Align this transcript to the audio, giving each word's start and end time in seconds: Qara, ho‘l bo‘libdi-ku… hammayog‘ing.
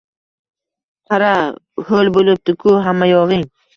Qara, 1.11 1.29
ho‘l 1.91 2.09
bo‘libdi-ku… 2.17 2.77
hammayog‘ing. 2.89 3.45